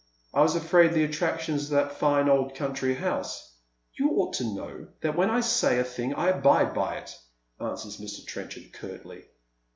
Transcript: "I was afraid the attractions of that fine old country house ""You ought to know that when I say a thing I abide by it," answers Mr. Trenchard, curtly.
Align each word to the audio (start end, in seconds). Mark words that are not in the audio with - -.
"I 0.33 0.41
was 0.41 0.55
afraid 0.55 0.93
the 0.93 1.03
attractions 1.03 1.65
of 1.65 1.69
that 1.77 1.99
fine 1.99 2.27
old 2.27 2.55
country 2.55 2.95
house 2.95 3.51
""You 3.99 4.09
ought 4.13 4.33
to 4.37 4.43
know 4.51 4.87
that 5.01 5.15
when 5.15 5.29
I 5.29 5.41
say 5.41 5.77
a 5.77 5.83
thing 5.83 6.15
I 6.15 6.29
abide 6.29 6.73
by 6.73 6.95
it," 6.95 7.15
answers 7.59 7.97
Mr. 7.97 8.25
Trenchard, 8.25 8.73
curtly. 8.73 9.25